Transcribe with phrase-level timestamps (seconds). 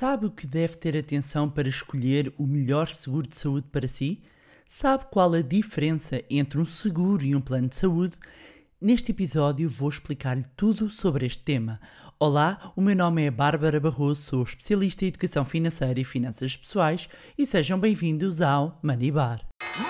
[0.00, 4.22] Sabe o que deve ter atenção para escolher o melhor seguro de saúde para si?
[4.66, 8.14] Sabe qual a diferença entre um seguro e um plano de saúde?
[8.80, 11.78] Neste episódio vou explicar-lhe tudo sobre este tema.
[12.18, 17.06] Olá, o meu nome é Bárbara Barroso, sou especialista em educação financeira e finanças pessoais
[17.36, 19.46] e sejam bem-vindos ao Money Bar.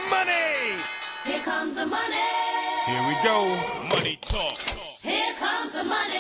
[0.09, 0.75] Money!
[1.25, 2.17] Here comes the money.
[2.85, 3.95] Here we go.
[3.95, 4.59] Money talk.
[5.05, 6.20] Here comes the money.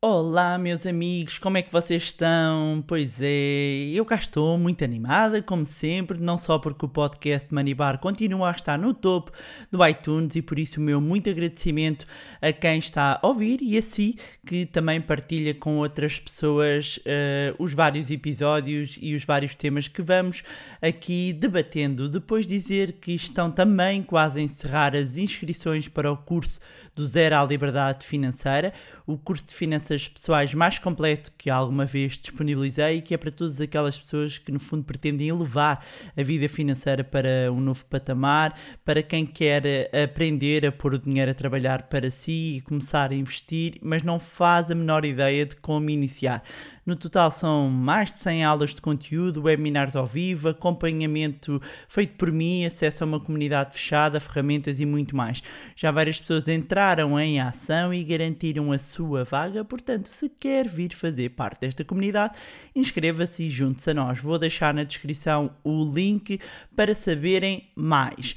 [0.00, 2.84] Olá, meus amigos, como é que vocês estão?
[2.86, 7.74] Pois é, eu cá estou muito animada, como sempre, não só porque o podcast Money
[7.74, 9.32] Bar continua a estar no topo
[9.72, 12.06] do iTunes e por isso o meu muito agradecimento
[12.40, 14.16] a quem está a ouvir e a si
[14.46, 20.00] que também partilha com outras pessoas eh, os vários episódios e os vários temas que
[20.00, 20.44] vamos
[20.80, 22.08] aqui debatendo.
[22.08, 26.60] Depois dizer que estão também quase a encerrar as inscrições para o curso
[26.94, 28.72] do Zero à Liberdade Financeira,
[29.06, 29.54] o curso de
[29.88, 34.38] finanças pessoais mais completo que alguma vez disponibilizei e que é para todas aquelas pessoas
[34.38, 35.84] que no fundo pretendem elevar
[36.16, 41.30] a vida financeira para um novo patamar, para quem quer aprender a pôr o dinheiro
[41.30, 45.56] a trabalhar para si e começar a investir, mas não faz a menor ideia de
[45.56, 46.42] como iniciar.
[46.88, 52.32] No total são mais de 100 aulas de conteúdo, webinars ao vivo, acompanhamento feito por
[52.32, 55.42] mim, acesso a uma comunidade fechada, ferramentas e muito mais.
[55.76, 60.94] Já várias pessoas entraram em ação e garantiram a sua vaga, portanto, se quer vir
[60.94, 62.38] fazer parte desta comunidade,
[62.74, 64.18] inscreva-se e junte-se a nós.
[64.18, 66.40] Vou deixar na descrição o link
[66.74, 68.34] para saberem mais.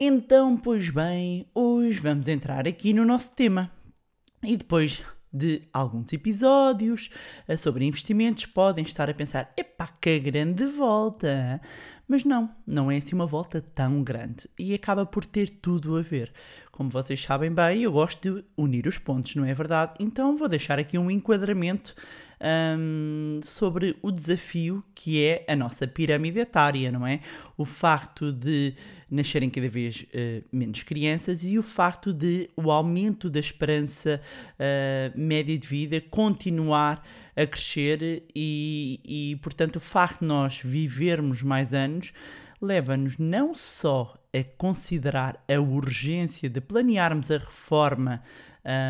[0.00, 3.70] Então, pois bem, hoje vamos entrar aqui no nosso tema.
[4.42, 7.10] E depois de alguns episódios
[7.48, 11.60] eh, sobre investimentos, podem estar a pensar: epá, que grande volta!
[12.06, 16.02] Mas não, não é assim uma volta tão grande e acaba por ter tudo a
[16.02, 16.32] ver.
[16.70, 19.94] Como vocês sabem bem, eu gosto de unir os pontos, não é verdade?
[19.98, 21.94] Então vou deixar aqui um enquadramento
[22.78, 27.20] hum, sobre o desafio que é a nossa pirâmide etária, não é?
[27.56, 28.74] O facto de
[29.12, 34.20] nascerem cada vez eh, menos crianças e o facto de o aumento da esperança
[34.58, 37.06] eh, média de vida continuar
[37.36, 42.12] a crescer e, e, portanto, o facto de nós vivermos mais anos
[42.60, 48.22] leva-nos não só a considerar a urgência de planearmos a reforma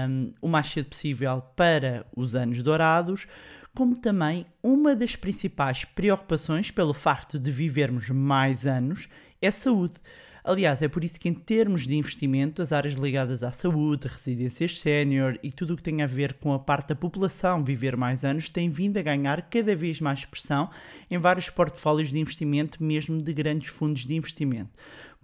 [0.08, 3.26] hum, o mais cedo possível para os anos dourados,
[3.74, 9.08] como também uma das principais preocupações pelo facto de vivermos mais anos
[9.40, 9.94] é saúde.
[10.44, 14.80] Aliás, é por isso que, em termos de investimento, as áreas ligadas à saúde, residências
[14.80, 18.24] sénior e tudo o que tem a ver com a parte da população viver mais
[18.24, 20.68] anos têm vindo a ganhar cada vez mais expressão
[21.08, 24.72] em vários portfólios de investimento, mesmo de grandes fundos de investimento.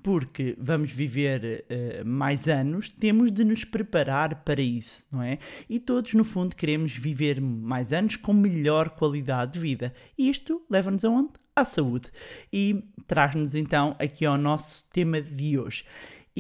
[0.03, 5.39] Porque vamos viver uh, mais anos, temos de nos preparar para isso, não é?
[5.69, 9.93] E todos, no fundo, queremos viver mais anos com melhor qualidade de vida.
[10.17, 11.33] E isto leva-nos aonde?
[11.59, 12.11] à saúde.
[12.53, 15.85] E traz-nos então aqui ao nosso tema de hoje.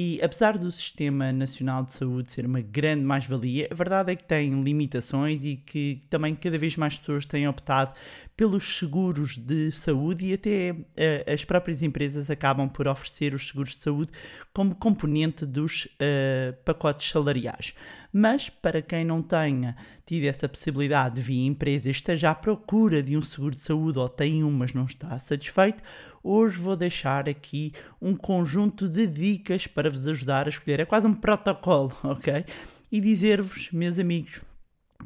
[0.01, 4.23] E apesar do Sistema Nacional de Saúde ser uma grande mais-valia, a verdade é que
[4.23, 7.93] tem limitações e que também cada vez mais pessoas têm optado
[8.37, 13.71] pelos seguros de saúde e até uh, as próprias empresas acabam por oferecer os seguros
[13.71, 14.13] de saúde
[14.55, 17.75] como componente dos uh, pacotes salariais.
[18.13, 19.75] Mas para quem não tenha
[20.07, 24.09] tido essa possibilidade via empresa e esteja à procura de um seguro de saúde ou
[24.09, 25.83] tem um, mas não está satisfeito,
[26.29, 30.81] hoje vou deixar aqui um conjunto de dicas para vos ajudar a escolher.
[30.81, 32.45] É quase um protocolo, ok?
[32.93, 34.41] E dizer-vos, meus amigos,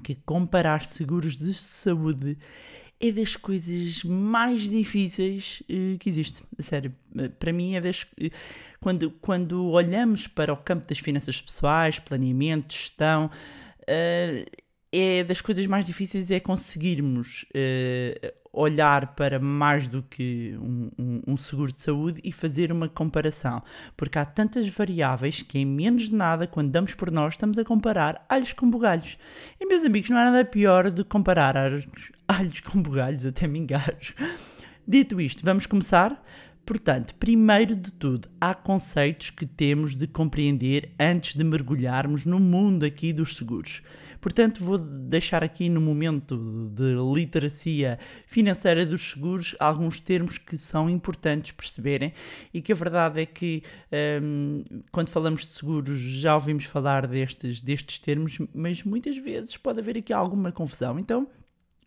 [0.03, 2.37] que comparar seguros de saúde
[3.01, 6.43] é das coisas mais difíceis uh, que existe.
[6.61, 8.03] Sério, uh, para mim é das.
[8.03, 8.31] Uh,
[8.81, 13.31] quando, quando olhamos para o campo das finanças pessoais, planeamento, gestão,
[14.93, 17.45] é das coisas mais difíceis é conseguirmos
[18.53, 23.63] olhar para mais do que um, um, um, seguro de saúde e fazer uma comparação.
[23.97, 27.65] Porque há tantas variáveis que, em menos de nada, quando damos por nós, estamos a
[27.65, 29.19] comparar alhos com bugalhos.
[29.59, 31.87] E, meus amigos, não há nada pior de comparar alhos,
[32.29, 34.15] alhos com bugalhos, até me engajo.
[34.87, 36.23] Dito isto, vamos começar?
[36.65, 42.85] Portanto, primeiro de tudo, há conceitos que temos de compreender antes de mergulharmos no mundo
[42.85, 43.83] aqui dos seguros.
[44.23, 46.37] Portanto, vou deixar aqui no momento
[46.73, 52.15] de literacia financeira dos seguros alguns termos que são importantes perceberem
[52.55, 53.65] e que a verdade é que
[54.23, 59.81] um, quando falamos de seguros já ouvimos falar destes, destes termos, mas muitas vezes pode
[59.81, 61.01] haver aqui alguma confusão.
[61.01, 61.27] Então,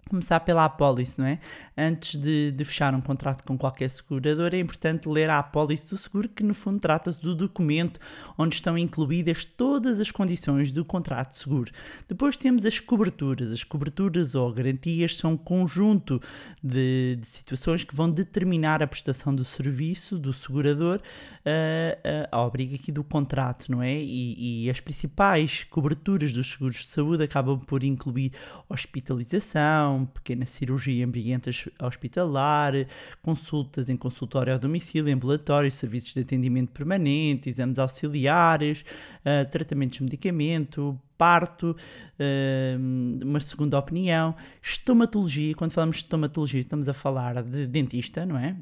[0.10, 1.40] começar pela apólice, não é?
[1.78, 5.98] Antes de, de, fechar um contrato com qualquer seguradora, é importante ler a apólice do
[5.98, 8.00] seguro, que no fundo trata-se do documento
[8.38, 11.72] onde estão incluídas todas as condições do contrato de seguro.
[12.08, 13.52] Depois temos as coberturas.
[13.52, 16.22] As coberturas ou garantias são um conjunto
[16.64, 22.48] de, de situações que vão determinar a prestação do serviço do segurador uh, uh, ao
[22.48, 23.96] abrigo aqui do contrato, não é?
[23.96, 28.32] E, e as principais coberturas dos seguros de saúde acabam por incluir
[28.70, 31.50] hospitalização, pequena cirurgia ambiente
[31.80, 32.74] hospitalar,
[33.22, 38.84] consultas em consultório ao domicílio, ambulatório, serviços de atendimento permanente, exames auxiliares,
[39.22, 41.76] uh, tratamentos de medicamento, parto,
[42.20, 45.54] uh, uma segunda opinião, estomatologia.
[45.54, 48.58] Quando falamos de estomatologia, estamos a falar de dentista, não é?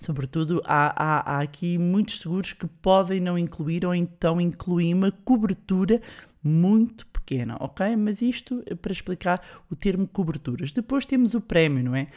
[0.00, 5.10] Sobretudo, há, há, há, aqui muitos seguros que podem não incluir ou então incluir uma
[5.10, 6.00] cobertura
[6.42, 7.96] muito pequena, ok?
[7.96, 9.40] Mas isto é para explicar
[9.70, 10.72] o termo coberturas.
[10.72, 12.08] Depois temos o prémio, não é?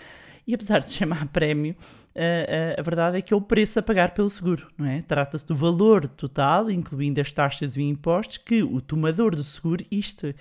[0.47, 1.75] E apesar de chamar prémio,
[2.15, 5.01] a, a, a, verdade é que é o preço a pagar pelo seguro, não é?
[5.01, 10.33] Trata-se do valor total, incluindo as taxas e impostos, que o tomador do seguro, isto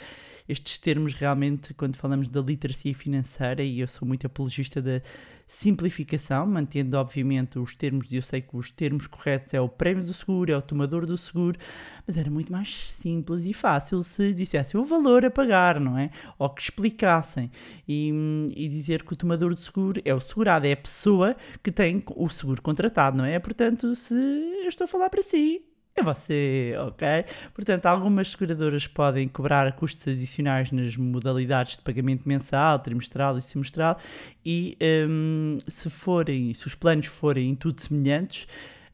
[0.50, 5.00] estes termos realmente, quando falamos da literacia financeira, e eu sou muito apologista da
[5.46, 10.04] simplificação, mantendo obviamente os termos, e eu sei que os termos corretos é o prémio
[10.04, 11.58] do seguro, é o tomador do seguro,
[12.06, 16.10] mas era muito mais simples e fácil se dissessem o valor a pagar, não é?
[16.38, 17.50] Ou que explicassem
[17.86, 18.12] e,
[18.54, 22.02] e dizer que o tomador do seguro é o segurado, é a pessoa que tem
[22.14, 23.38] o seguro contratado, não é?
[23.38, 25.62] Portanto, se eu estou a falar para si,
[25.96, 27.06] é você, ok?
[27.52, 33.98] Portanto, algumas seguradoras podem cobrar custos adicionais nas modalidades de pagamento mensal, trimestral e semestral
[34.44, 34.78] e
[35.08, 38.46] um, se forem, se os planos forem em tudo semelhantes,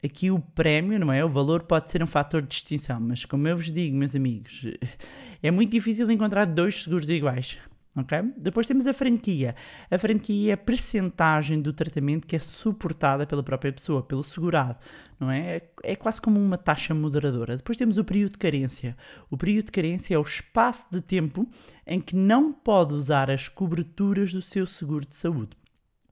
[0.03, 1.23] aqui o prémio, não é?
[1.23, 4.63] O valor pode ser um fator de distinção, mas como eu vos digo, meus amigos,
[5.41, 7.57] é muito difícil encontrar dois seguros iguais.
[7.97, 8.21] Okay?
[8.37, 9.55] Depois temos a franquia.
[9.89, 14.77] A franquia é a percentagem do tratamento que é suportada pela própria pessoa, pelo segurado,
[15.19, 15.63] não é?
[15.83, 17.57] É quase como uma taxa moderadora.
[17.57, 18.95] Depois temos o período de carência.
[19.31, 21.49] O período de carência é o espaço de tempo
[21.87, 25.57] em que não pode usar as coberturas do seu seguro de saúde.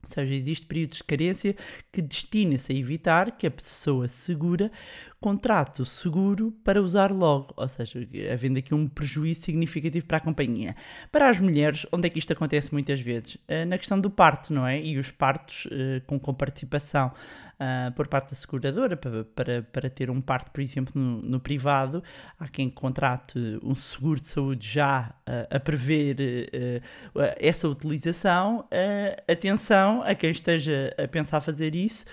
[0.06, 1.56] Ou seja, existe períodos de carência
[1.92, 4.70] que destina-se a evitar que a pessoa segura
[5.20, 7.98] contrate o seguro para usar logo, ou seja,
[8.32, 10.76] havendo aqui um prejuízo significativo para a companhia.
[11.10, 13.36] Para as mulheres, onde é que isto acontece muitas vezes?
[13.48, 14.80] Eh, na questão do parto, não é?
[14.80, 17.12] E os partos eh, com comparticipação
[17.60, 21.40] uh, por parte da seguradora para, para, para ter um parto, por exemplo, no, no
[21.40, 22.02] privado,
[22.38, 26.16] há quem contrate um seguro de saúde já uh, a prever
[27.14, 28.68] uh, essa utilização.
[29.28, 32.04] atenção a quem esteja a pensar fazer isso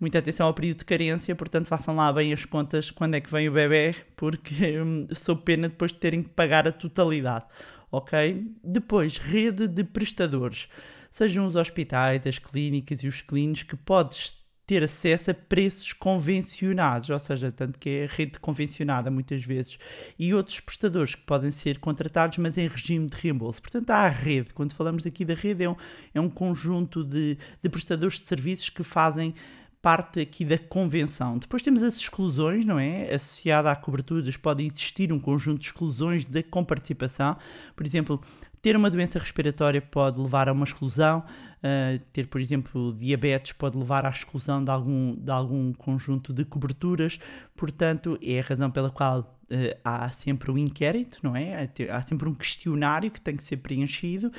[0.00, 3.30] muita atenção ao período de carência, portanto façam lá bem as contas quando é que
[3.30, 7.46] vem o bebê, porque hum, sou pena depois de terem que pagar a totalidade,
[7.90, 8.46] ok?
[8.62, 10.68] Depois, rede de prestadores,
[11.10, 14.37] sejam os hospitais, as clínicas e os clínicos que podes
[14.68, 19.78] ter acesso a preços convencionados, ou seja, tanto que é rede convencionada muitas vezes,
[20.18, 23.62] e outros prestadores que podem ser contratados, mas em regime de reembolso.
[23.62, 24.52] Portanto, há a rede.
[24.52, 25.76] Quando falamos aqui da rede, é um,
[26.12, 29.34] é um conjunto de, de prestadores de serviços que fazem
[29.80, 31.38] parte aqui da convenção.
[31.38, 33.14] Depois temos as exclusões, não é?
[33.14, 37.38] Associada a coberturas, pode existir um conjunto de exclusões da comparticipação.
[37.74, 38.20] Por exemplo,
[38.60, 43.76] ter uma doença respiratória pode levar a uma exclusão, uh, ter, por exemplo, diabetes pode
[43.76, 47.18] levar à exclusão de algum, de algum conjunto de coberturas,
[47.56, 51.68] portanto, é a razão pela qual uh, há sempre um inquérito, não é?
[51.90, 54.32] Há sempre um questionário que tem que ser preenchido.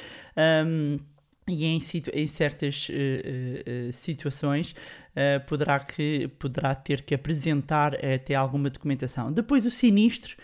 [0.65, 0.98] Um,
[1.48, 1.79] e em,
[2.13, 4.75] em certas uh, uh, situações
[5.48, 9.34] poderá, que, poderá ter que apresentar até alguma documentação.
[9.34, 10.38] Depois o sinistro,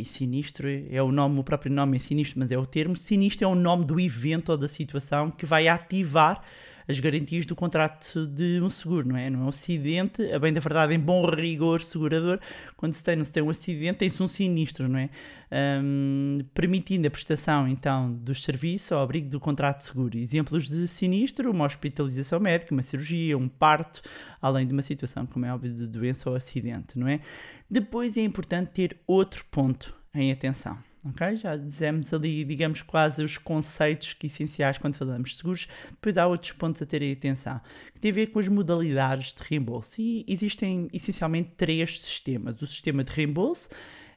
[0.00, 2.94] e sinistro é o nome, o próprio nome é sinistro, mas é o termo.
[2.96, 6.42] Sinistro é o nome do evento ou da situação que vai ativar
[6.88, 9.28] as garantias do contrato de um seguro, não é?
[9.28, 12.40] Não é um acidente, a bem da verdade, em bom rigor segurador,
[12.76, 15.10] quando se tem, não se tem um acidente, tem-se um sinistro, não é?
[15.82, 20.18] Um, permitindo a prestação, então, dos serviços ao abrigo do contrato de seguro.
[20.18, 24.00] Exemplos de sinistro, uma hospitalização médica, uma cirurgia, um parto,
[24.40, 27.20] além de uma situação, como é óbvio, de doença ou acidente, não é?
[27.70, 30.87] Depois é importante ter outro ponto em atenção
[31.36, 35.68] Já dizemos ali, digamos, quase os conceitos que essenciais quando falamos de seguros.
[35.90, 37.60] Depois há outros pontos a terem atenção,
[37.94, 40.00] que tem a ver com as modalidades de reembolso.
[40.00, 42.60] E existem essencialmente três sistemas.
[42.60, 43.68] O sistema de reembolso,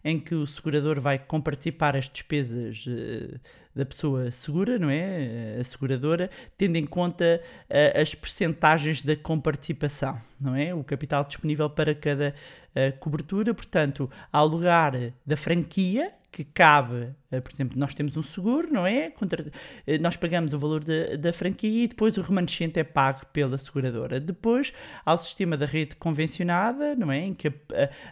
[0.04, 3.40] em que o segurador vai compartilhar as despesas uh,
[3.74, 5.58] da pessoa segura, não é?
[5.60, 10.74] A seguradora, tendo em conta uh, as percentagens da comparticipação, não é?
[10.74, 12.34] O capital disponível para cada
[12.76, 13.54] uh, cobertura.
[13.54, 14.94] Portanto, ao lugar
[15.26, 19.10] da franquia, que cabe, eh, por exemplo, nós temos um seguro, não é?
[19.12, 19.52] Contra-
[19.86, 23.58] eh, nós pagamos o valor da, da franquia e depois o remanescente é pago pela
[23.58, 24.20] seguradora.
[24.20, 24.72] Depois
[25.06, 27.20] há o sistema da rede convencionada, não é?
[27.20, 27.54] Em que a,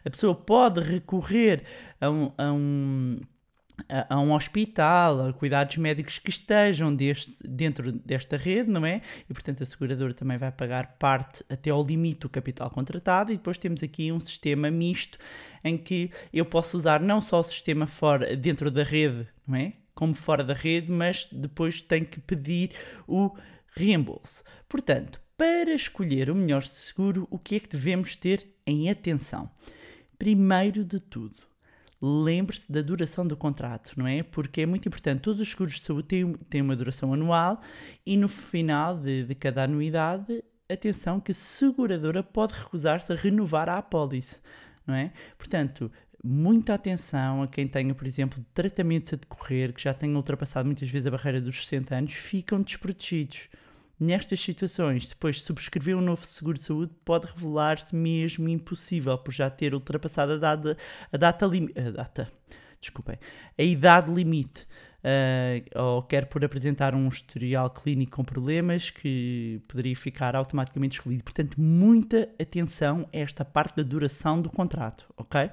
[0.06, 1.64] a- pessoa pode recorrer
[2.02, 3.20] a um- a um
[3.88, 9.01] a, um hospital, a cuidados médicos que estejam deste, dentro desta rede, não é?
[9.29, 13.38] E portanto a seguradora também vai pagar parte até ao limite do capital contratado e
[13.38, 15.17] depois temos aqui um sistema misto
[15.63, 19.74] em que eu posso usar não só o sistema fora, dentro da rede, não é?
[19.93, 22.71] Como fora da rede, mas depois tenho que pedir
[23.07, 23.36] o
[23.75, 24.43] reembolso.
[24.67, 29.50] Portanto, para escolher o melhor seguro, o que é que devemos ter em atenção?
[30.17, 31.49] Primeiro de tudo,
[32.01, 34.24] lembre-se da duração do contrato, não é?
[34.24, 35.22] Porque é muito importante.
[35.22, 37.62] Todos os seguros de saúde têm, têm uma duração anual
[38.06, 43.68] e no final de, de cada anuidade, atenção que a seguradora pode recusar-se a renovar
[43.68, 44.39] a apólice,
[44.86, 45.12] não é?
[45.38, 45.91] Portanto,
[46.24, 50.89] muita atenção a quem tenha, por exemplo, tratamentos a decorrer, que já tenham ultrapassado muitas
[50.89, 53.50] vezes a barreira dos 60 anos, ficam desprotegidos.
[54.00, 59.32] Nestas situações, depois de subscrever um novo seguro de saúde, pode revelar-se mesmo impossível por
[59.32, 60.77] já ter ultrapassado a data,
[61.12, 62.32] a data, a data
[62.79, 63.18] desculpem,
[63.58, 64.65] a idade limite,
[65.03, 71.24] ah, ou quer por apresentar um historial clínico com problemas que poderia ficar automaticamente excluído.
[71.24, 75.50] Portanto, muita atenção a esta parte da duração do contrato, ok?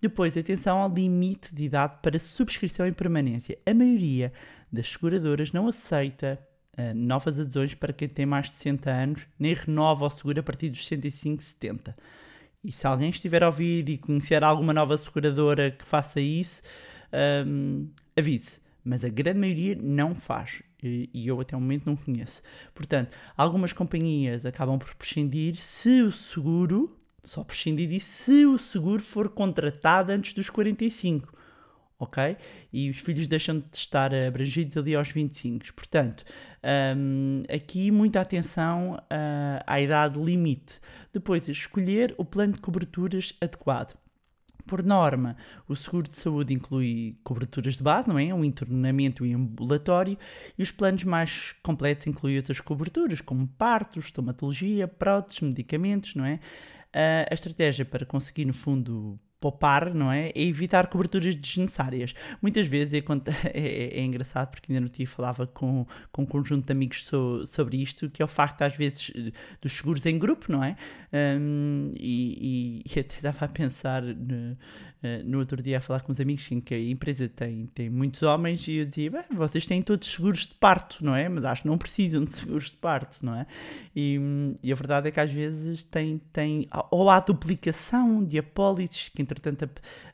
[0.00, 3.56] Depois, atenção ao limite de idade para subscrição em permanência.
[3.64, 4.32] A maioria
[4.70, 6.38] das seguradoras não aceita
[6.76, 10.42] ah, novas adesões para quem tem mais de 60 anos, nem renova o seguro a
[10.42, 11.96] partir dos 65, 70.
[12.64, 16.62] E se alguém estiver a ouvir e conhecer alguma nova seguradora que faça isso,
[17.46, 18.60] hum, avise.
[18.84, 20.62] Mas a grande maioria não faz.
[20.82, 22.42] E e eu até o momento não conheço.
[22.74, 29.02] Portanto, algumas companhias acabam por prescindir se o seguro, só prescindir disso, se o seguro
[29.02, 31.41] for contratado antes dos 45
[32.02, 32.36] ok?
[32.72, 35.72] E os filhos deixam de estar abrangidos ali aos 25.
[35.72, 36.24] Portanto,
[36.96, 40.80] hum, aqui muita atenção ah, à idade limite.
[41.12, 43.96] Depois, escolher o plano de coberturas adequado.
[44.66, 45.36] Por norma,
[45.68, 48.32] o seguro de saúde inclui coberturas de base, não é?
[48.32, 50.16] Um internamento e ambulatório,
[50.56, 56.40] e os planos mais completos incluem outras coberturas, como partos, estomatologia, próteses, medicamentos, não é?
[56.92, 60.28] Ah, a estratégia para conseguir, no fundo, poupar, não é?
[60.34, 62.14] É evitar coberturas desnecessárias.
[62.40, 63.02] Muitas vezes é,
[63.52, 67.46] é- é engraçado, porque ainda no dia falava com, com um conjunto de amigos so-
[67.46, 69.10] sobre isto, que é o facto, às vezes,
[69.60, 70.76] dos seguros em grupo, não é?
[71.12, 74.56] Hum, e, e- e até estava a pensar no,
[75.02, 77.90] eh, no outro dia a falar com uns amigos em que a empresa tem, tem
[77.90, 81.28] muitos homens e eu dizia, bem, vocês têm todos seguros de parto, não é?
[81.28, 83.46] Mas acho que não precisam de seguros de parto, não é?
[83.96, 84.20] E,
[84.62, 89.20] e a verdade é que às vezes tem, tem ou há duplicação de apólices, que
[89.20, 89.68] entretanto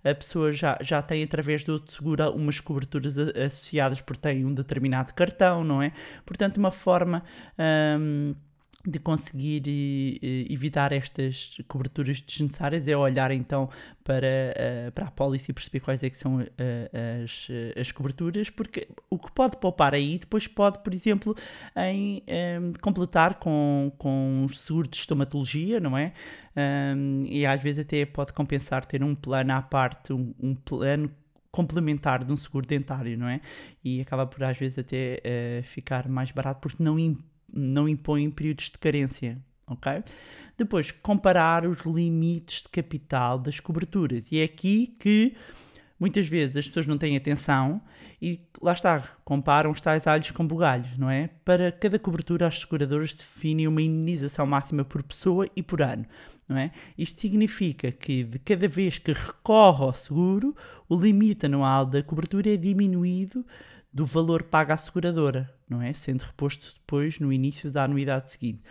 [0.05, 4.45] a, a pessoa já, já tem através do outro seguro umas coberturas associadas porque tem
[4.45, 5.93] um determinado cartão, não é?
[6.25, 7.23] Portanto, uma forma
[7.99, 8.35] hum,
[8.91, 13.69] de conseguir eh, eh, evitar estas coberturas desnecessárias é olhar então
[14.03, 18.89] para, eh, para a pólice e perceber quais é que são as, as coberturas, porque
[19.11, 21.35] o que pode poupar aí depois pode, por exemplo,
[21.77, 26.13] em em completar com, com um seguro de estomatologia, não é?
[26.57, 31.11] Ahm, e às vezes até pode compensar ter um plano à parte, um, um plano
[31.51, 33.41] complementar de um seguro dentário, não é?
[33.85, 37.19] E acaba por às vezes até eh, ficar mais barato porque não, im-
[37.53, 40.03] não impõe períodos de carência, ok?
[40.57, 44.31] Depois, comparar os limites de capital das coberturas.
[44.33, 45.35] E é aqui que
[45.99, 47.81] muitas vezes as pessoas não têm atenção
[48.21, 51.31] e lá está, comparam os tais alhos com bugalhos, não é?
[51.45, 56.05] Para cada cobertura, as seguradoras definem uma indenização máxima por pessoa e por ano,
[56.49, 56.73] não é?
[56.97, 60.57] Isto significa que de cada vez que recorre ao seguro,
[60.89, 63.45] o limite anual da cobertura é diminuído
[63.99, 65.93] do valor pago à seguradora, não é?
[65.93, 68.63] Sendo reposto depois no início da anuidade seguinte.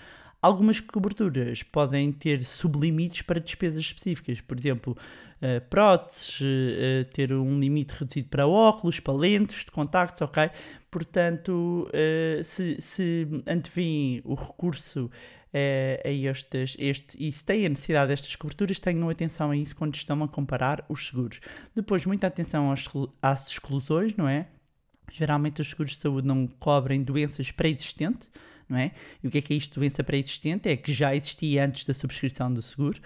[0.41, 4.97] Algumas coberturas podem ter sublimites para despesas específicas, por exemplo,
[5.41, 10.49] eh, próteses, eh, ter um limite reduzido para óculos, para lentes de contactos, ok?
[10.89, 15.11] Portanto, eh, se, se antevêm o recurso
[16.05, 19.95] a estes, este, e se têm a necessidade destas coberturas, tenham atenção a isso quando
[19.95, 21.41] estão a comparar os seguros.
[21.75, 22.87] Depois, muita atenção às,
[23.21, 24.47] às exclusões, não é?
[25.11, 28.29] Geralmente os seguros de saúde não cobrem doenças pré-existentes,
[28.67, 28.91] não é?
[29.23, 30.69] E o que é que é isto, doença pré-existente?
[30.69, 32.99] É que já existia antes da subscrição do seguro.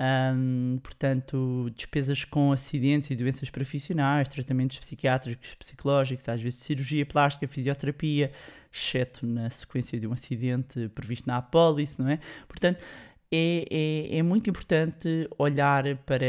[0.00, 7.48] Ahm, portanto, despesas com acidentes e doenças profissionais, tratamentos psiquiátricos, psicológicos, às vezes cirurgia plástica,
[7.48, 8.30] fisioterapia,
[8.72, 12.20] exceto na sequência de um acidente previsto na apólice, não é?
[12.46, 12.80] Portanto,
[13.30, 16.24] é, é, é muito importante olhar para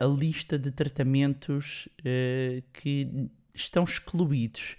[0.00, 3.28] a, a lista de tratamentos eh, que
[3.62, 4.76] estão excluídos,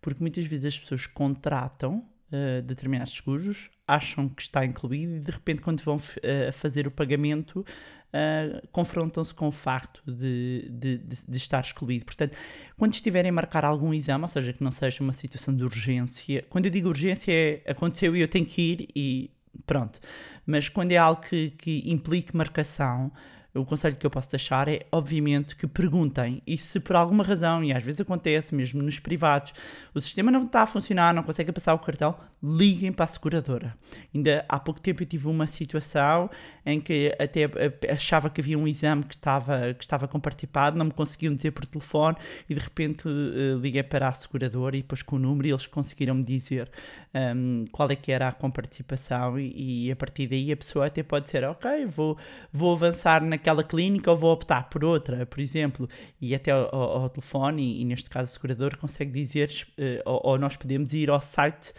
[0.00, 5.30] porque muitas vezes as pessoas contratam eh, determinados seguros, acham que está incluído e de
[5.30, 7.62] repente, quando vão eh, fazer o pagamento,
[8.10, 12.06] eh, confrontam-se com o facto de, de, de, de estar excluído.
[12.06, 12.36] Portanto,
[12.78, 16.42] quando estiverem a marcar algum exame, ou seja, que não seja uma situação de urgência,
[16.48, 19.30] quando eu digo urgência é aconteceu e eu tenho que ir e
[19.66, 20.00] pronto.
[20.46, 23.12] Mas quando é algo que, que implique marcação,
[23.54, 26.42] o conselho que eu posso deixar é, obviamente, que perguntem.
[26.46, 29.52] E se por alguma razão, e às vezes acontece mesmo nos privados,
[29.94, 33.76] o sistema não está a funcionar, não consegue passar o cartão, liguem para a seguradora.
[34.12, 36.28] Ainda há pouco tempo eu tive uma situação
[36.66, 40.86] em que até eh, achava que havia um exame que estava, que estava comparticipado, não
[40.86, 42.16] me conseguiam dizer por telefone
[42.48, 46.14] e de repente eh, liguei para a seguradora e depois com o número eles conseguiram
[46.14, 46.70] me dizer
[47.14, 51.02] um, qual é que era a comparticipação e, e, a partir daí a pessoa até
[51.02, 52.16] pode dizer, ok, vou,
[52.52, 55.88] vou avançar naquela clínica ou vou optar por outra, por exemplo,
[56.20, 60.38] e até ao, ao telefone e, neste caso o segurador consegue dizer, uh, ou, ou
[60.38, 61.74] nós podemos ir ao site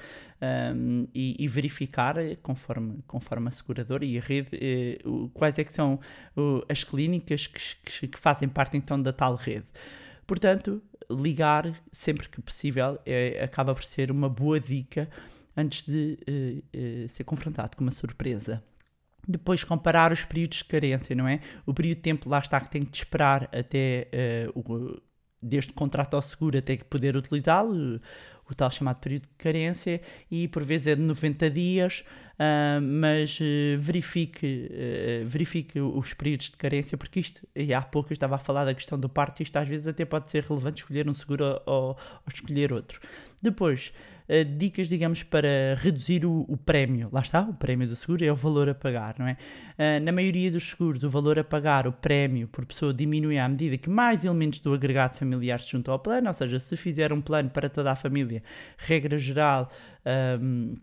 [0.76, 4.50] um, e, e, verificar conforme, conforme a seguradora e a rede
[5.06, 6.02] uh, quais é que são
[6.36, 9.66] uh, as clínicas que, que, fazem parte então da tal rede.
[10.28, 15.10] Portanto, ligar sempre que possível é, acaba por ser uma boa dica
[15.56, 16.20] antes de
[16.76, 18.62] uh, ser confrontado com uma surpresa.
[19.28, 21.40] Depois comparar os períodos de carência, não é?
[21.66, 24.08] O período de tempo lá está que tem que esperar até
[25.42, 28.00] desde o contrato ao seguro até que poder utilizá-lo
[28.50, 32.04] o tal chamado período de carência, e por vezes é de 90 dias,
[32.34, 38.12] uh, mas uh, verifique, uh, verifique os períodos de carência, porque isto, e há pouco
[38.12, 40.82] eu estava a falar da questão do parto, isto às vezes até pode ser relevante
[40.82, 41.98] escolher um seguro ou, ou
[42.34, 43.00] escolher outro.
[43.42, 43.94] Depois,
[44.30, 47.10] uh, dicas, digamos, para reduzir o, o, prémio.
[47.12, 49.38] Lá está, o prémio do seguro é o valor a pagar, não é?
[49.78, 53.48] Uh, na maioria dos seguros, o valor a pagar, o prémio por pessoa diminui à
[53.48, 57.12] medida que mais elementos do agregado familiar se juntam ao plano, ou seja, se fizer
[57.12, 58.44] um plano para toda a família,
[58.78, 59.72] regra geral.
[60.40, 60.76] Um,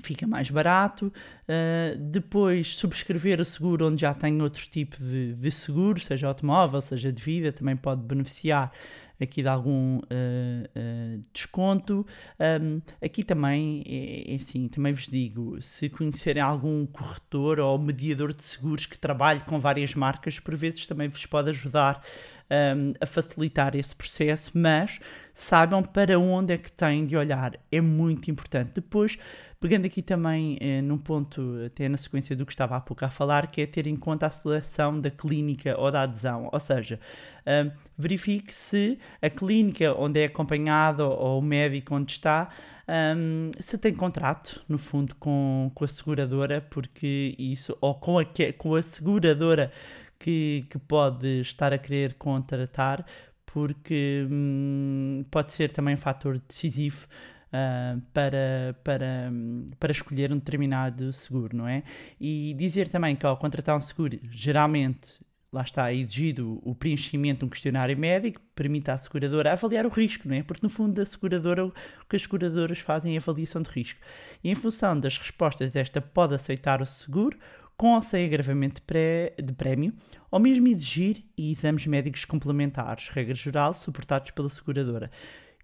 [0.00, 1.12] fica mais barato.
[1.48, 6.80] Uh, depois, subscrever o seguro onde já tem outro tipo de, de seguro, seja automóvel,
[6.80, 8.72] seja de vida, também pode beneficiar
[9.20, 12.06] aqui de algum uh, uh, desconto.
[12.38, 18.32] Um, aqui também, é, é, assim, também vos digo, se conhecerem algum corretor ou mediador
[18.32, 22.02] de seguros que trabalhe com várias marcas, por vezes também vos pode ajudar
[22.50, 25.00] um, a facilitar esse processo, mas
[25.34, 27.58] saibam para onde é que têm de olhar.
[27.70, 28.72] É muito importante.
[28.74, 29.18] Depois,
[29.60, 33.10] pegando aqui também eh, num ponto, até na sequência do que estava há pouco a
[33.10, 36.48] falar, que é ter em conta a seleção da clínica ou da adesão.
[36.50, 36.98] Ou seja,
[37.46, 42.48] um, verifique se a clínica onde é acompanhado ou o médico onde está.
[42.88, 48.24] Um, se tem contrato, no fundo, com, com a seguradora, porque isso, ou com a,
[48.56, 49.70] com a seguradora
[50.18, 53.04] que, que pode estar a querer contratar,
[53.46, 57.06] porque hum, pode ser também um fator decisivo
[57.48, 59.32] uh, para, para,
[59.78, 61.82] para escolher um determinado seguro, não é?
[62.20, 65.14] E dizer também que ao contratar um seguro, geralmente
[65.52, 70.28] lá está exigido o preenchimento de um questionário médico, permite à seguradora avaliar o risco,
[70.28, 70.42] não é?
[70.42, 71.72] Porque no fundo da seguradora, o
[72.08, 74.00] que as seguradoras fazem é avaliação de risco.
[74.44, 77.38] E em função das respostas desta pode aceitar o seguro
[77.76, 79.92] com ou sem agravamento de prémio,
[80.30, 85.10] ou mesmo exigir exames médicos complementares, regra geral, suportados pela seguradora.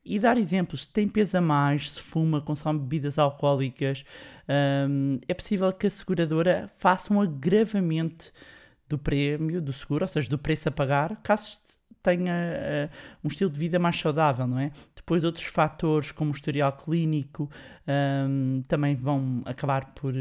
[0.04, 4.04] E dar exemplos, se tem peso a mais, se fuma, consome bebidas alcoólicas,
[4.88, 8.32] hum, é possível que a seguradora faça um agravamento
[8.88, 11.60] do prémio, do seguro, ou seja, do preço a pagar, caso
[12.02, 14.72] tenha uh, um estilo de vida mais saudável, não é?
[14.94, 17.48] Depois outros fatores, como o historial clínico,
[18.28, 20.12] um, também vão acabar por,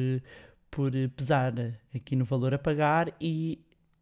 [0.71, 1.53] por pesar
[1.93, 3.59] aqui no valor a pagar e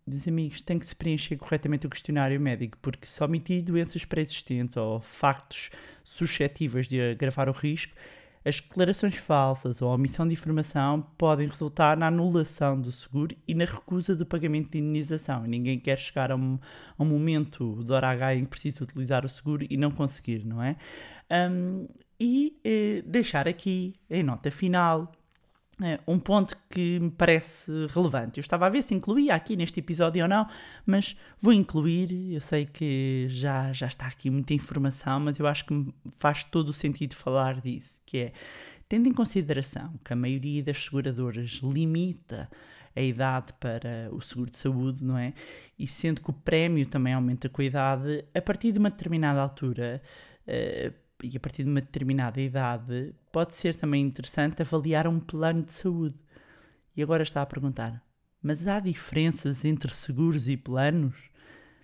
[0.08, 4.76] dos amigos, tem que se preencher corretamente o questionário médico, porque se omitir doenças pré-existentes
[4.78, 5.70] ou factos
[6.04, 7.94] suscetíveis de agravar o risco,
[8.44, 13.54] as declarações falsas ou a omissão de informação podem resultar na anulação do seguro e
[13.54, 15.44] na recusa do pagamento de indenização.
[15.44, 16.58] Ninguém quer chegar a um,
[16.98, 20.46] a um momento do hora H em que precisa utilizar o seguro e não conseguir,
[20.46, 20.78] não é?
[21.30, 21.88] Um,
[22.20, 25.12] e eh, deixar aqui, em nota final,
[26.08, 28.38] um ponto que me parece relevante.
[28.38, 30.48] Eu estava a ver se incluía aqui neste episódio ou não,
[30.86, 32.34] mas vou incluir.
[32.34, 36.70] Eu sei que já, já está aqui muita informação, mas eu acho que faz todo
[36.70, 38.34] o sentido falar disso, que é,
[38.88, 42.50] tendo em consideração que a maioria das seguradoras limita
[42.96, 45.34] a idade para o seguro de saúde, não é?
[45.78, 49.40] E sendo que o prémio também aumenta com a idade, a partir de uma determinada
[49.40, 50.02] altura,
[50.48, 55.64] uh, e a partir de uma determinada idade, pode ser também interessante avaliar um plano
[55.64, 56.18] de saúde.
[56.96, 58.04] E agora está a perguntar:
[58.42, 61.16] mas há diferenças entre seguros e planos?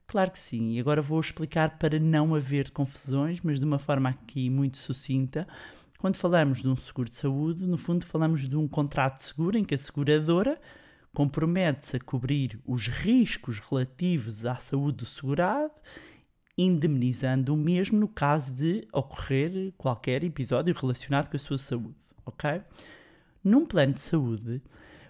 [0.08, 4.10] Claro que sim, e agora vou explicar para não haver confusões, mas de uma forma
[4.10, 5.48] aqui muito sucinta.
[5.98, 9.58] Quando falamos de um seguro de saúde, no fundo falamos de um contrato de seguro
[9.58, 10.60] em que a seguradora
[11.14, 15.74] compromete-se a cobrir os riscos relativos à saúde do segurado,
[16.58, 22.62] indemnizando o mesmo no caso de ocorrer qualquer episódio relacionado com a sua saúde, ok?
[23.44, 24.62] Num plano de saúde,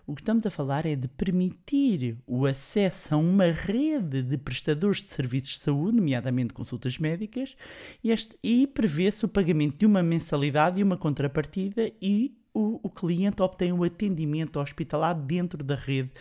[0.08, 5.01] o que estamos a falar é de permitir o acesso a uma rede de prestadores
[5.01, 7.55] de serviços de saúde, nomeadamente consultas médicas,
[8.03, 12.89] e, este- e prevê-se o pagamento de uma mensalidade e uma contrapartida e o, o
[12.89, 16.12] cliente obtém o atendimento hospitalar dentro da rede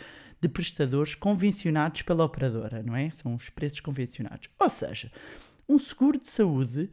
[0.41, 3.09] de prestadores convencionados pela operadora, não é?
[3.11, 4.49] São os preços convencionados.
[4.59, 5.11] Ou seja,
[5.67, 6.89] um seguro de saúde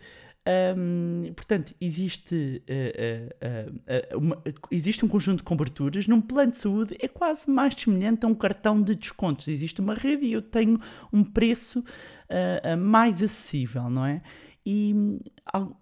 [0.77, 6.09] Hum, portanto, existe, eh, eh, eh, uma- existe um conjunto de coberturas.
[6.09, 9.47] Num plano de saúde é quase mais semelhante a um cartão de descontos.
[9.47, 10.81] Existe uma rede e eu tenho
[11.13, 11.85] um preço
[12.79, 14.23] mais acessível, não é?
[14.65, 15.21] E hum,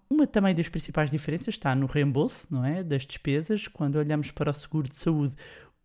[0.09, 2.83] uma também das principais diferenças está no reembolso, não é?
[2.83, 3.67] Das despesas.
[3.67, 5.33] Quando olhamos para o seguro de saúde,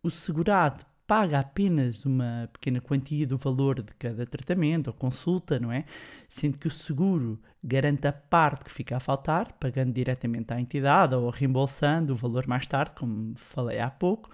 [0.03, 5.71] o segurado paga apenas uma pequena quantia do valor de cada tratamento ou consulta, não
[5.71, 5.85] é?
[6.27, 11.15] Sendo que o seguro garante a parte que fica a faltar, pagando diretamente à entidade
[11.15, 14.29] ou reembolsando o valor mais tarde, como falei há pouco.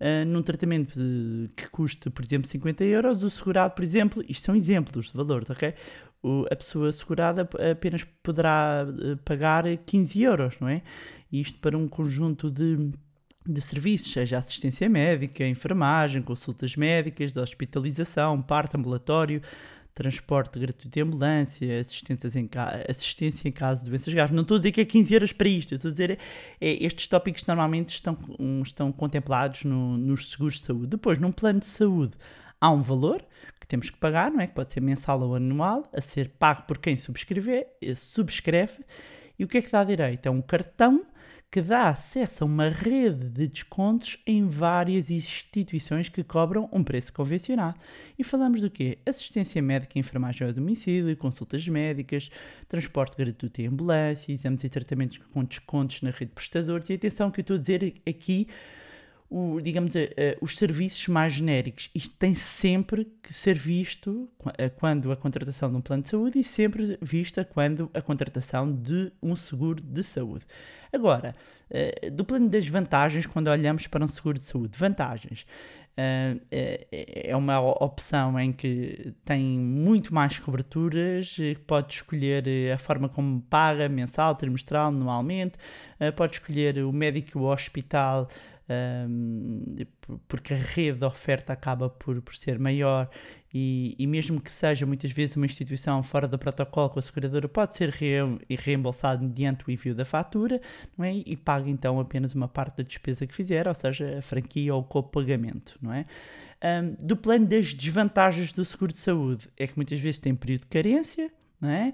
[0.00, 4.44] Uh, num tratamento de- que custe, por exemplo, 50 euros, o segurado, por exemplo, isto
[4.46, 5.72] são exemplos de valores, ok?
[6.22, 10.82] O- a pessoa segurada apenas poderá eh, pagar 15 euros, não é?
[11.30, 12.90] Isto para um conjunto de,
[13.46, 19.40] de serviços, seja assistência médica, enfermagem, consultas médicas, de hospitalização, parto ambulatório,
[19.94, 22.48] transporte gratuito de ambulância, assistências em
[22.88, 24.34] assistência em caso de doenças graves.
[24.34, 26.18] Não estou a dizer que é 15 euros para isto, estou a dizer
[26.60, 30.86] é, estes tópicos normalmente estão, um, estão contemplados no- nos seguros de saúde.
[30.86, 32.14] Depois, num plano de saúde,
[32.60, 33.22] há um valor
[33.60, 34.46] que temos que pagar, não é?
[34.46, 38.72] Que pode ser mensal ou anual, a ser pago por quem subscrever, eh, subscreve.
[39.38, 40.26] E o que é que dá direito?
[40.26, 41.04] É um cartão
[41.52, 47.12] que dá acesso a uma rede de descontos em várias instituições que cobram um preço
[47.12, 47.74] convencional.
[48.18, 48.96] E falamos do quê?
[49.04, 52.30] Assistência médica e enfermagem ao domicílio, consultas médicas,
[52.66, 56.88] transporte gratuito em ambulância, exames e tratamentos com descontos na rede de prestadores.
[56.88, 58.48] E atenção que eu estou a dizer aqui
[59.32, 61.90] o, digamos, eh, eh, os serviços mais genéricos.
[61.94, 66.38] Isto tem sempre que ser visto eh, quando a contratação de um plano de saúde
[66.38, 70.44] e sempre vista quando a contratação de um seguro de saúde.
[70.92, 71.34] Agora,
[72.12, 75.46] do plano das vantagens, quando olhamos para um seguro de saúde, vantagens.
[75.96, 81.34] é uma opção em que tem muito mais coberturas,
[81.66, 85.58] pode escolher a forma como paga, mensal, trimestral, anualmente,
[86.14, 88.28] pode escolher o médico e o hospital
[90.00, 93.08] por- porque a rede de oferta acaba por, por ser maior
[93.52, 97.48] e, e mesmo que seja muitas vezes uma instituição fora do protocolo com a seguradora,
[97.48, 100.60] pode ser re- reembolsado mediante o envio da fatura
[100.96, 101.12] não é?
[101.14, 104.80] e paga então apenas uma parte da despesa que fizer, ou seja, a franquia ou
[104.80, 105.78] o copagamento.
[105.82, 106.06] Não é?
[106.64, 110.60] Um, do plano das desvantagens do seguro de saúde é que muitas vezes tem período
[110.62, 111.92] de carência, não é?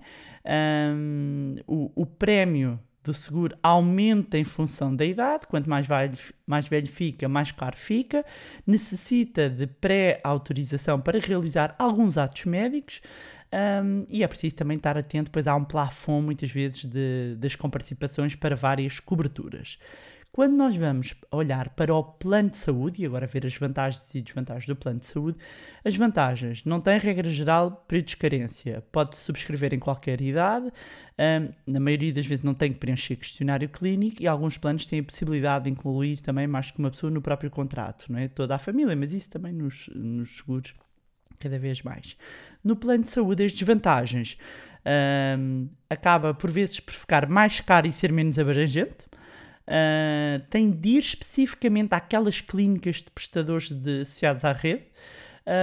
[0.94, 6.68] Um, o, o prémio do seguro aumenta em função da idade, quanto mais velho, mais
[6.68, 8.24] velho fica, mais caro fica,
[8.66, 13.00] necessita de pré-autorização para realizar alguns atos médicos
[13.50, 17.56] um, e é preciso também estar atento, pois há um plafond muitas vezes de, das
[17.56, 19.78] comparticipações para várias coberturas.
[20.30, 24.22] Quando nós vamos olhar para o plano de saúde, e agora ver as vantagens e
[24.22, 25.38] desvantagens do plano de saúde,
[25.84, 31.52] as vantagens não tem regra geral períodos de carência, pode subscrever em qualquer idade, hum,
[31.66, 35.02] na maioria das vezes não tem que preencher questionário clínico e alguns planos têm a
[35.02, 38.28] possibilidade de incluir também mais que uma pessoa no próprio contrato, não é?
[38.28, 40.72] Toda a família, mas isso também nos, nos seguros
[41.38, 42.16] cada vez mais.
[42.62, 44.36] No plano de saúde, as desvantagens
[45.38, 49.07] hum, acaba por vezes por ficar mais caro e ser menos abrangente.
[49.68, 54.87] Uh, tem de ir especificamente àquelas clínicas de prestadores de, associados à rede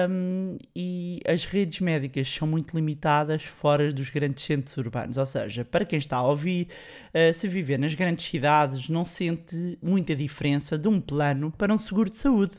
[0.09, 5.17] um, e as redes médicas são muito limitadas fora dos grandes centros urbanos.
[5.17, 6.67] Ou seja, para quem está a ouvir,
[7.13, 11.77] uh, se viver nas grandes cidades, não sente muita diferença de um plano para um
[11.77, 12.55] seguro de saúde,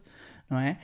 [0.50, 0.78] não é?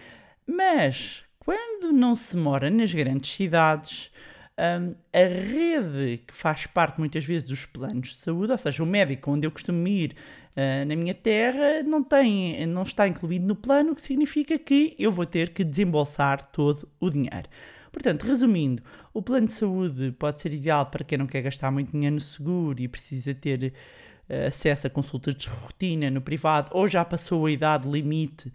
[0.46, 4.10] Mas quando não se mora nas grandes cidades,
[4.58, 8.86] um, a rede que faz parte muitas vezes dos planos de saúde, ou seja, o
[8.86, 10.14] médico onde eu costumo ir
[10.56, 14.94] uh, na minha terra, não, tem, não está incluído no plano, o que significa que
[14.98, 17.48] eu vou ter que desembolsar todo o dinheiro.
[17.90, 21.92] Portanto, resumindo, o plano de saúde pode ser ideal para quem não quer gastar muito
[21.92, 23.74] dinheiro no seguro e precisa ter
[24.46, 28.52] acesso a consultas de rotina no privado ou já passou a idade limite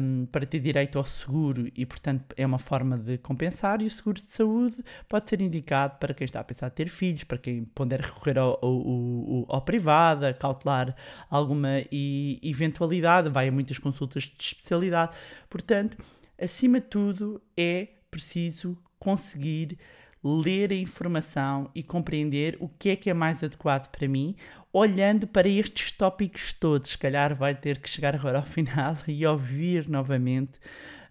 [0.00, 3.80] um, para ter direito ao seguro e, portanto, é uma forma de compensar.
[3.80, 4.76] E o seguro de saúde
[5.08, 8.58] pode ser indicado para quem está a pensar ter filhos, para quem ponder recorrer ao,
[8.62, 10.94] ao, ao, ao privado, a cautelar
[11.30, 15.16] alguma eventualidade, vai a muitas consultas de especialidade.
[15.48, 15.96] Portanto,
[16.40, 19.78] acima de tudo, é preciso conseguir
[20.22, 24.34] ler a informação e compreender o que é que é mais adequado para mim,
[24.72, 26.90] olhando para estes tópicos todos.
[26.90, 30.58] Se calhar vai ter que chegar agora ao final e ouvir novamente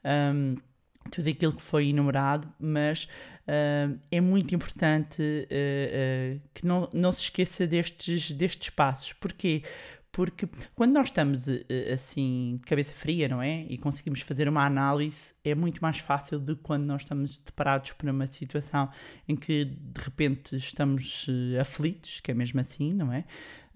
[0.03, 0.55] um,
[1.09, 3.05] tudo aquilo que foi enumerado, mas
[3.47, 9.13] uh, é muito importante uh, uh, que não, não se esqueça destes, destes passos.
[9.13, 9.63] Porquê?
[10.11, 13.67] Porque quando nós estamos eh, assim, de cabeça fria, não é?
[13.69, 17.93] E conseguimos fazer uma análise, é muito mais fácil do que quando nós estamos deparados
[17.93, 18.89] por uma situação
[19.27, 23.23] em que de repente estamos uh, aflitos, que é mesmo assim, não é?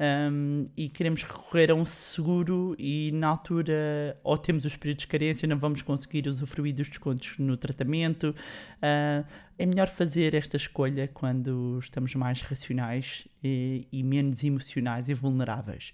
[0.04, 5.08] Um, e queremos recorrer a um seguro e na altura ou temos os períodos de
[5.08, 8.36] carência, não vamos conseguir usufruir dos descontos no tratamento.
[8.78, 9.24] Uh,
[9.60, 15.94] é melhor fazer esta escolha quando estamos mais racionais e, e menos emocionais e vulneráveis.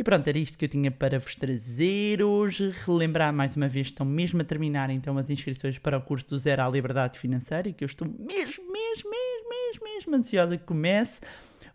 [0.00, 2.72] E pronto, era isto que eu tinha para vos trazer hoje.
[2.86, 6.38] Relembrar mais uma vez, estão mesmo a terminar então as inscrições para o curso do
[6.38, 10.64] Zero à Liberdade Financeira e que eu estou mesmo, mesmo, mesmo, mesmo, mesmo ansiosa que
[10.64, 11.20] comece.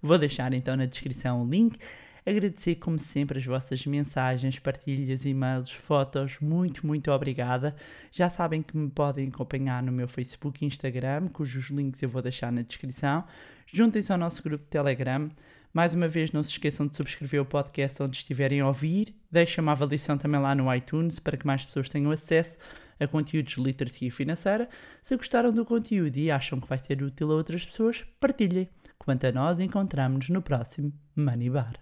[0.02, 1.78] Vou deixar então na descrição o link.
[2.26, 6.40] Agradecer, como sempre, as vossas mensagens, partilhas, e-mails, fotos.
[6.40, 7.76] Muito, muito obrigada.
[8.12, 12.24] Já sabem que me podem acompanhar no meu Facebook e Instagram, cujos links eu vou
[12.24, 13.24] deixar na descrição.
[13.68, 15.30] Juntem-se ao nosso grupo de Telegram.
[15.76, 19.14] Mais uma vez, não se esqueçam de subscrever o podcast onde estiverem a ouvir.
[19.30, 22.58] Deixem uma avaliação também lá no iTunes para que mais pessoas tenham acesso
[22.98, 24.70] a conteúdos de literacia financeira.
[25.02, 28.70] Se gostaram do conteúdo e acham que vai ser útil a outras pessoas, partilhem.
[28.98, 31.74] Quanto a nós, encontramos-nos no próximo Money Bar.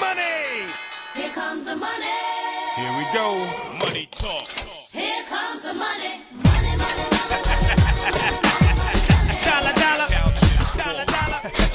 [0.00, 0.64] Money!
[1.14, 2.06] Here comes the money.
[2.78, 3.44] Here we go.
[3.84, 4.48] Money talk.
[4.90, 6.24] Here comes the money.
[6.32, 7.54] Money, money, money.
[9.44, 10.08] Dollar, dollar.
[10.78, 11.73] Dollar, dollar.